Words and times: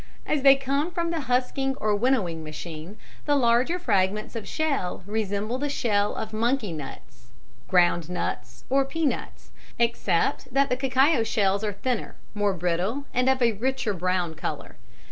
As 0.25 0.41
they 0.41 0.55
come 0.55 0.89
from 0.89 1.11
the 1.11 1.19
husking 1.29 1.75
or 1.75 1.95
winnowing 1.95 2.43
machine, 2.43 2.97
the 3.25 3.35
larger 3.35 3.77
fragments 3.77 4.35
of 4.35 4.47
shell 4.47 5.03
resemble 5.05 5.59
the 5.59 5.69
shell 5.69 6.15
of 6.15 6.33
monkey 6.33 6.73
nuts 6.73 7.27
(ground 7.67 8.09
nuts 8.09 8.63
or 8.67 8.83
pea 8.83 9.05
nuts), 9.05 9.51
except 9.77 10.51
that 10.51 10.71
the 10.71 10.75
cacao 10.75 11.21
shells 11.21 11.63
are 11.63 11.73
thinner, 11.73 12.15
more 12.33 12.55
brittle 12.55 13.05
and 13.13 13.29
of 13.29 13.43
a 13.43 13.51
richer 13.51 13.93
brown 13.93 14.33
colour. 14.33 14.75